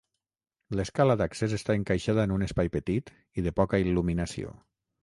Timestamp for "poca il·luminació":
3.61-4.61